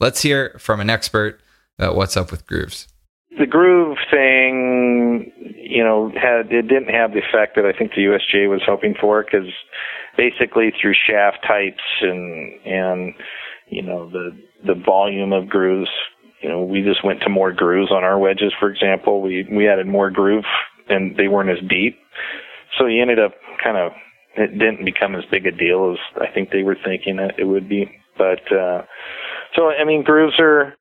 let's 0.00 0.22
hear 0.22 0.56
from 0.58 0.80
an 0.80 0.88
expert 0.88 1.42
about 1.78 1.94
what's 1.94 2.16
up 2.16 2.30
with 2.30 2.46
grooves. 2.46 2.88
The 3.38 3.46
groove 3.46 3.98
thing, 4.10 5.32
you 5.56 5.84
know, 5.84 6.10
had 6.14 6.52
it 6.52 6.68
didn't 6.68 6.88
have 6.88 7.12
the 7.12 7.20
effect 7.20 7.56
that 7.56 7.66
I 7.66 7.76
think 7.76 7.92
the 7.92 8.04
USGA 8.04 8.48
was 8.48 8.62
hoping 8.64 8.94
for 8.98 9.22
because 9.22 9.48
basically 10.16 10.72
through 10.80 10.94
shaft 10.94 11.38
types 11.46 11.82
and 12.00 12.52
and 12.64 13.14
you 13.68 13.82
know 13.82 14.08
the 14.08 14.30
the 14.64 14.74
volume 14.74 15.32
of 15.32 15.48
grooves. 15.48 15.90
You 16.42 16.50
know, 16.50 16.62
we 16.62 16.82
just 16.82 17.04
went 17.04 17.20
to 17.22 17.30
more 17.30 17.52
grooves 17.52 17.90
on 17.90 18.04
our 18.04 18.18
wedges, 18.18 18.52
for 18.58 18.70
example. 18.70 19.20
We 19.20 19.46
we 19.50 19.68
added 19.68 19.86
more 19.86 20.10
groove, 20.10 20.44
and 20.88 21.16
they 21.16 21.28
weren't 21.28 21.50
as 21.50 21.68
deep. 21.68 21.98
So 22.78 22.86
you 22.86 23.02
ended 23.02 23.18
up 23.18 23.32
kind 23.62 23.76
of 23.76 23.92
it 24.36 24.58
didn't 24.58 24.84
become 24.84 25.14
as 25.14 25.24
big 25.30 25.46
a 25.46 25.50
deal 25.50 25.92
as 25.94 26.22
I 26.22 26.32
think 26.32 26.50
they 26.50 26.62
were 26.62 26.76
thinking 26.84 27.18
it, 27.18 27.34
it 27.38 27.44
would 27.44 27.68
be. 27.68 27.90
But 28.16 28.40
uh, 28.52 28.82
so 29.54 29.70
I 29.70 29.84
mean, 29.84 30.04
grooves 30.04 30.34
are 30.38 30.74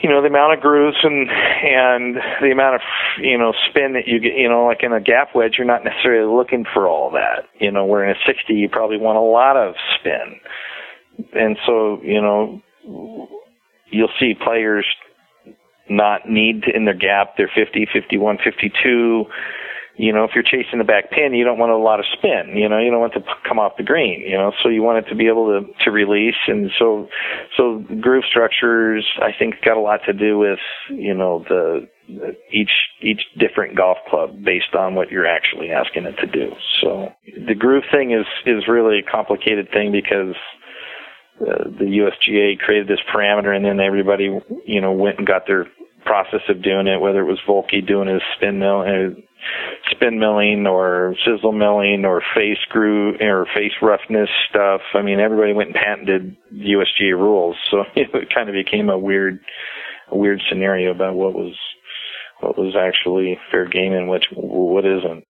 you 0.00 0.08
know 0.08 0.20
the 0.22 0.28
amount 0.28 0.54
of 0.54 0.60
grooves 0.60 0.96
and 1.02 1.28
and 1.28 2.16
the 2.40 2.50
amount 2.52 2.76
of 2.76 2.80
you 3.20 3.36
know 3.36 3.52
spin 3.68 3.94
that 3.94 4.06
you 4.06 4.20
get 4.20 4.34
you 4.34 4.48
know 4.48 4.64
like 4.66 4.82
in 4.82 4.92
a 4.92 5.00
gap 5.00 5.34
wedge 5.34 5.54
you're 5.58 5.66
not 5.66 5.84
necessarily 5.84 6.32
looking 6.32 6.64
for 6.72 6.86
all 6.86 7.10
that. 7.10 7.44
You 7.60 7.70
know 7.70 7.84
where 7.84 8.04
in 8.04 8.10
a 8.10 8.20
60 8.26 8.54
you 8.54 8.68
probably 8.68 8.98
want 8.98 9.18
a 9.18 9.20
lot 9.20 9.56
of 9.56 9.74
spin. 9.98 10.40
And 11.34 11.58
so 11.66 12.00
you 12.02 12.20
know 12.20 12.62
you'll 13.90 14.08
see 14.20 14.34
players 14.34 14.86
not 15.90 16.28
need 16.28 16.62
to, 16.62 16.76
in 16.76 16.84
their 16.84 16.94
gap 16.94 17.34
they're 17.36 17.50
50 17.54 17.88
51 17.92 18.38
52 18.44 19.24
you 19.98 20.12
know 20.12 20.24
if 20.24 20.30
you're 20.34 20.44
chasing 20.44 20.78
the 20.78 20.84
back 20.84 21.10
pin 21.10 21.34
you 21.34 21.44
don't 21.44 21.58
want 21.58 21.72
a 21.72 21.76
lot 21.76 22.00
of 22.00 22.06
spin 22.16 22.56
you 22.56 22.68
know 22.68 22.78
you 22.78 22.90
don't 22.90 23.00
want 23.00 23.12
to 23.12 23.20
come 23.46 23.58
off 23.58 23.72
the 23.76 23.84
green 23.84 24.20
you 24.20 24.36
know 24.36 24.52
so 24.62 24.68
you 24.68 24.82
want 24.82 25.04
it 25.04 25.08
to 25.10 25.14
be 25.14 25.28
able 25.28 25.46
to 25.46 25.84
to 25.84 25.90
release. 25.90 26.38
And 26.46 26.70
so 26.78 27.08
so 27.56 27.84
groove 28.00 28.24
structures 28.28 29.06
i 29.20 29.30
think 29.36 29.56
got 29.64 29.76
a 29.76 29.80
lot 29.80 30.00
to 30.06 30.12
do 30.12 30.38
with 30.38 30.60
you 30.88 31.14
know 31.14 31.44
the 31.48 31.88
each 32.50 32.70
each 33.02 33.20
different 33.38 33.76
golf 33.76 33.98
club 34.08 34.42
based 34.42 34.74
on 34.74 34.94
what 34.94 35.10
you're 35.10 35.26
actually 35.26 35.70
asking 35.70 36.04
it 36.04 36.16
to 36.16 36.26
do. 36.26 36.52
So 36.80 37.12
the 37.46 37.54
groove 37.54 37.84
thing 37.92 38.12
is 38.12 38.26
is 38.46 38.66
really 38.68 39.00
a 39.00 39.10
complicated 39.10 39.68
thing 39.70 39.92
because 39.92 40.34
uh, 41.40 41.64
the 41.78 41.84
USGA 41.84 42.58
created 42.58 42.88
this 42.88 42.98
parameter, 43.14 43.54
and 43.54 43.64
then 43.64 43.78
everybody, 43.78 44.40
you 44.66 44.80
know, 44.80 44.92
went 44.92 45.18
and 45.18 45.26
got 45.26 45.46
their 45.46 45.66
process 46.08 46.40
of 46.48 46.62
doing 46.62 46.86
it. 46.86 47.00
Whether 47.00 47.20
it 47.20 47.30
was 47.30 47.40
Vokey 47.46 47.86
doing 47.86 48.08
his 48.08 48.22
spin 48.36 48.58
mill, 48.58 48.80
uh, 48.80 49.12
spin 49.90 50.18
milling, 50.18 50.66
or 50.66 51.14
sizzle 51.24 51.52
milling, 51.52 52.04
or 52.04 52.22
face 52.34 52.56
screw 52.68 53.16
or 53.20 53.46
face 53.54 53.72
roughness 53.82 54.28
stuff. 54.48 54.80
I 54.94 55.02
mean, 55.02 55.20
everybody 55.20 55.52
went 55.52 55.70
and 55.70 55.76
patented 55.76 56.36
USGA 56.52 57.12
rules, 57.12 57.56
so 57.70 57.84
it 57.96 58.34
kind 58.34 58.48
of 58.48 58.54
became 58.54 58.88
a 58.88 58.98
weird, 58.98 59.40
a 60.10 60.16
weird 60.16 60.40
scenario 60.48 60.90
about 60.90 61.14
what 61.14 61.34
was 61.34 61.54
what 62.40 62.56
was 62.56 62.74
actually 62.74 63.38
fair 63.50 63.68
game 63.68 63.92
and 63.92 64.08
which 64.08 64.24
what 64.32 64.86
isn't. 64.86 65.24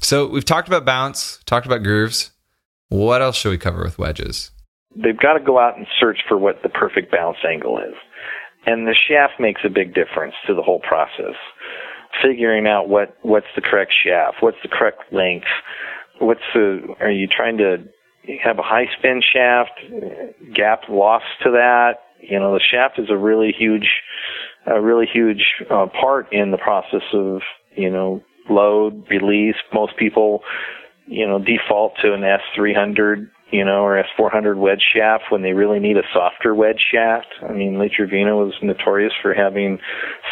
So 0.00 0.26
we've 0.26 0.44
talked 0.44 0.68
about 0.68 0.84
bounce, 0.84 1.40
talked 1.46 1.66
about 1.66 1.82
grooves. 1.82 2.32
What 2.88 3.22
else 3.22 3.36
should 3.36 3.50
we 3.50 3.58
cover 3.58 3.82
with 3.82 3.98
wedges? 3.98 4.50
they've 5.02 5.18
got 5.18 5.34
to 5.34 5.44
go 5.44 5.58
out 5.58 5.76
and 5.76 5.86
search 5.98 6.18
for 6.28 6.36
what 6.38 6.62
the 6.62 6.68
perfect 6.68 7.12
bounce 7.12 7.38
angle 7.48 7.78
is. 7.78 7.94
And 8.66 8.86
the 8.86 8.94
shaft 8.94 9.34
makes 9.40 9.62
a 9.64 9.70
big 9.70 9.94
difference 9.94 10.34
to 10.46 10.54
the 10.54 10.62
whole 10.62 10.80
process. 10.80 11.36
Figuring 12.22 12.66
out 12.66 12.88
what, 12.88 13.16
what's 13.22 13.46
the 13.54 13.62
correct 13.62 13.92
shaft, 14.04 14.38
what's 14.40 14.56
the 14.62 14.68
correct 14.68 15.12
length, 15.12 15.46
what's 16.20 16.40
the, 16.54 16.94
are 17.00 17.10
you 17.10 17.26
trying 17.26 17.58
to 17.58 17.84
have 18.42 18.58
a 18.58 18.62
high 18.62 18.86
spin 18.98 19.22
shaft, 19.22 19.70
gap 20.54 20.82
loss 20.88 21.22
to 21.42 21.50
that? 21.52 22.00
You 22.20 22.38
know, 22.38 22.54
the 22.54 22.60
shaft 22.60 22.98
is 22.98 23.10
a 23.10 23.16
really 23.16 23.54
huge, 23.56 23.88
a 24.66 24.80
really 24.80 25.06
huge 25.06 25.44
uh, 25.70 25.86
part 25.86 26.32
in 26.32 26.50
the 26.50 26.58
process 26.58 27.02
of, 27.12 27.42
you 27.76 27.90
know, 27.90 28.22
load, 28.50 29.06
release. 29.08 29.56
Most 29.72 29.96
people, 29.96 30.42
you 31.06 31.26
know, 31.26 31.38
default 31.38 31.94
to 32.02 32.12
an 32.12 32.22
S300 32.22 33.28
you 33.50 33.64
know, 33.64 33.82
or 33.82 34.02
S400 34.18 34.56
wedge 34.58 34.82
shaft 34.94 35.24
when 35.30 35.42
they 35.42 35.52
really 35.52 35.78
need 35.78 35.96
a 35.96 36.02
softer 36.12 36.54
wedge 36.54 36.80
shaft. 36.92 37.28
I 37.48 37.52
mean, 37.52 37.78
Lee 37.78 37.90
Trevino 37.94 38.44
was 38.44 38.52
notorious 38.62 39.12
for 39.22 39.32
having 39.32 39.78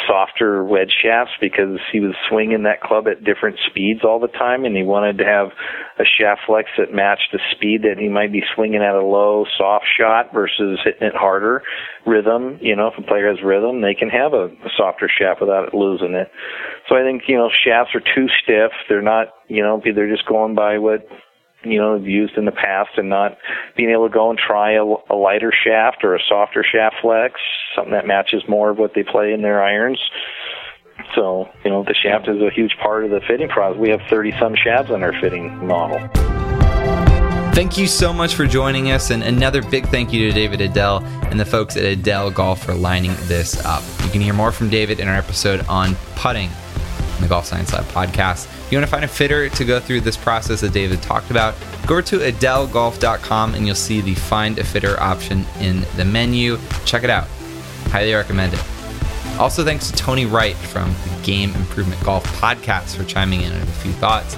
softer 0.07 0.63
wedge 0.63 0.93
shafts 1.03 1.33
because 1.41 1.79
he 1.93 2.01
was 2.01 2.15
swinging 2.29 2.65
that 2.65 2.83
club 2.83 3.09
at 3.09 3.25
different 3.25 3.57
speeds 3.71 4.01
all 4.05 4.21
the 4.21 4.29
time, 4.29 4.65
and 4.67 4.77
he 4.77 4.83
wanted 4.83 5.17
to 5.19 5.25
have 5.25 5.49
a 5.99 6.05
shaft 6.05 6.43
flex 6.47 6.69
that 6.77 6.93
matched 6.93 7.33
the 7.33 7.41
speed 7.53 7.83
that 7.83 7.97
he 7.99 8.09
might 8.09 8.33
be 8.33 8.43
swinging 8.55 8.83
at 8.83 8.95
a 8.95 9.03
low, 9.03 9.47
soft 9.57 9.87
shot 9.99 10.33
versus 10.35 10.79
hitting 10.85 11.09
it 11.09 11.17
harder. 11.17 11.63
Rhythm, 12.07 12.59
you 12.61 12.77
know, 12.77 12.89
if 12.89 12.99
a 12.99 13.03
player 13.03 13.29
has 13.29 13.43
rhythm, 13.43 13.81
they 13.81 13.95
can 13.95 14.11
have 14.11 14.35
a, 14.35 14.47
a 14.47 14.71
softer 14.77 15.09
shaft 15.09 15.41
without 15.41 15.73
losing 15.73 16.13
it. 16.13 16.31
So 16.89 16.97
I 16.97 17.03
think, 17.03 17.23
you 17.29 17.37
know, 17.37 17.49
shafts 17.65 17.95
are 17.95 18.05
too 18.15 18.29
stiff. 18.43 18.73
They're 18.89 19.01
not, 19.01 19.29
you 19.49 19.63
know, 19.63 19.81
they're 19.83 20.13
just 20.13 20.29
going 20.29 20.55
by 20.55 20.79
what 20.79 21.09
you 21.71 21.79
know 21.79 21.97
used 21.97 22.37
in 22.37 22.45
the 22.45 22.53
past 22.53 22.91
and 22.97 23.09
not 23.09 23.37
being 23.77 23.91
able 23.91 24.09
to 24.09 24.13
go 24.13 24.31
and 24.31 24.39
try 24.39 24.73
a, 24.73 24.85
a 24.85 25.17
lighter 25.17 25.53
shaft 25.53 26.05
or 26.05 26.15
a 26.15 26.21
softer 26.29 26.65
shaft 26.65 26.97
flex, 27.03 27.41
something 27.75 27.93
that 27.93 28.07
matches 28.07 28.43
more 28.49 28.71
of 28.71 28.79
what 28.79 28.93
they 28.95 29.03
play 29.03 29.33
in 29.33 29.43
their 29.43 29.63
irons. 29.63 30.01
So, 31.15 31.49
you 31.65 31.71
know, 31.71 31.85
the 31.85 31.95
shaft 31.95 32.29
is 32.29 32.41
a 32.41 32.51
huge 32.51 32.77
part 32.83 33.05
of 33.05 33.11
the 33.11 33.21
fitting 33.27 33.49
process. 33.49 33.79
We 33.79 33.91
have 33.91 34.01
30 34.09 34.33
some 34.39 34.55
shafts 34.57 34.91
on 34.91 35.03
our 35.03 35.13
fitting 35.21 35.67
model. 35.67 35.99
Thank 37.57 37.79
you 37.79 37.87
so 37.87 38.13
much 38.13 38.35
for 38.35 38.47
joining 38.47 38.91
us, 38.91 39.11
and 39.11 39.23
another 39.23 39.63
big 39.63 39.87
thank 39.89 40.13
you 40.13 40.29
to 40.29 40.35
David 40.35 40.61
Edel 40.61 41.03
and 41.31 41.41
the 41.41 41.45
folks 41.47 41.75
at 41.77 41.85
Edel 41.85 42.31
Golf 42.31 42.63
for 42.63 42.75
lining 42.75 43.15
this 43.23 43.65
up. 43.65 43.83
You 44.05 44.11
can 44.11 44.21
hear 44.21 44.35
more 44.35 44.53
from 44.53 44.69
David 44.69 45.01
in 45.01 45.09
our 45.09 45.15
episode 45.15 45.65
on 45.67 45.97
putting 46.17 46.51
on 46.51 47.23
the 47.23 47.29
Golf 47.29 47.47
Science 47.47 47.73
Lab 47.73 47.85
podcast. 47.87 48.47
You 48.71 48.79
want 48.79 48.87
to 48.87 48.91
find 48.91 49.05
a 49.05 49.09
fitter 49.09 49.49
to 49.49 49.65
go 49.65 49.79
through 49.79 50.01
this 50.01 50.17
process 50.17 50.61
that 50.63 50.73
David 50.73 51.01
talked 51.01 51.31
about, 51.31 51.55
go 51.87 52.01
to 52.01 52.19
edelgolf.com 52.19 53.55
and 53.55 53.65
you'll 53.65 53.77
see 53.77 54.01
the 54.01 54.15
find 54.15 54.59
a 54.59 54.65
fitter 54.65 54.99
option 55.01 55.45
in 55.61 55.85
the 55.97 56.05
menu. 56.05 56.59
Check 56.85 57.05
it 57.05 57.11
out. 57.11 57.29
Highly 57.91 58.13
recommend 58.13 58.55
it. 58.55 58.65
Also, 59.39 59.65
thanks 59.65 59.91
to 59.91 59.97
Tony 59.97 60.27
Wright 60.27 60.57
from 60.57 60.89
the 60.89 61.23
Game 61.23 61.55
Improvement 61.55 62.03
Golf 62.03 62.25
podcast 62.41 62.97
for 62.97 63.05
chiming 63.05 63.43
in 63.43 63.53
with 63.53 63.69
a 63.69 63.73
few 63.83 63.93
thoughts. 63.93 64.37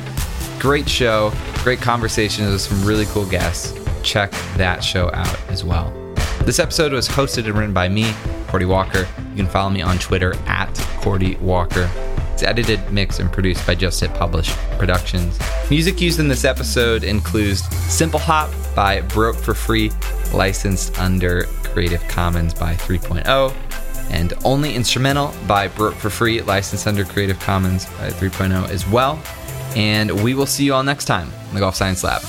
Great 0.59 0.89
show, 0.89 1.33
great 1.63 1.81
conversations 1.81 2.51
with 2.51 2.61
some 2.61 2.85
really 2.85 3.07
cool 3.07 3.25
guests. 3.25 3.79
Check 4.03 4.33
that 4.57 4.83
show 4.83 5.11
out 5.15 5.39
as 5.49 5.65
well. 5.65 5.91
This 6.41 6.59
episode 6.59 6.93
was 6.93 7.09
hosted 7.09 7.47
and 7.47 7.55
written 7.55 7.73
by 7.73 7.89
me, 7.89 8.13
Cordie 8.49 8.67
Walker. 8.67 9.07
You 9.31 9.37
can 9.37 9.47
follow 9.47 9.71
me 9.71 9.83
on 9.83 9.99
Twitter 9.99 10.35
at 10.47 10.75
Cordie 11.01 11.37
Walker. 11.37 11.89
It's 12.39 12.45
edited, 12.45 12.93
mixed, 12.93 13.19
and 13.19 13.33
produced 13.33 13.67
by 13.67 13.75
Just 13.75 13.99
Hit 13.99 14.15
Publish 14.15 14.55
Productions. 14.79 15.37
Music 15.71 16.01
used 16.01 16.21
in 16.21 16.29
this 16.29 16.45
episode 16.45 17.03
includes 17.03 17.65
Simple 17.93 18.21
Hop 18.21 18.49
by 18.77 19.01
Broke 19.01 19.35
for 19.35 19.55
Free, 19.55 19.91
licensed 20.33 21.01
under 21.01 21.47
Creative 21.65 22.01
Commons 22.07 22.55
by 22.55 22.75
3.0, 22.75 23.53
and 24.13 24.35
Only 24.45 24.77
Instrumental 24.77 25.35
by 25.49 25.67
Broke 25.67 25.97
for 25.97 26.11
Free, 26.11 26.41
licensed 26.43 26.87
under 26.87 27.05
Creative 27.05 27.41
Commons 27.41 27.87
by 27.87 28.09
3.0 28.09 28.69
as 28.71 28.87
well. 28.87 29.21
And 29.75 30.23
we 30.23 30.35
will 30.35 30.47
see 30.47 30.65
you 30.65 30.75
all 30.75 30.85
next 30.85 31.07
time 31.07 31.33
in 31.49 31.55
the 31.55 31.61
Golf 31.61 31.75
Science 31.75 32.05
Lab. 32.05 32.23